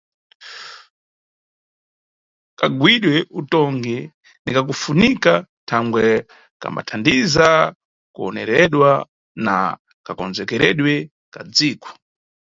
Kagawidwe 2.59 3.15
Utongi 3.39 3.97
ni 4.43 4.51
kakufunika 4.55 5.33
thangwe 5.69 6.05
kambathandiza 6.61 7.47
kawonereredwe 8.13 8.89
na 9.45 9.55
kakonzekeredwe 10.05 10.93
ka 11.33 11.41
dziko. 11.55 11.89